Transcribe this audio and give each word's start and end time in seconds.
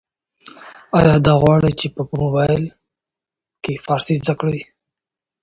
ایا 0.97 1.15
ته 1.25 1.33
غواړې 1.41 1.71
چي 1.79 1.87
په 1.95 2.01
موبایل 2.19 2.63
کي 3.63 3.73
فارسي 3.85 4.15
زده 4.21 4.33
کړې؟ 4.39 4.61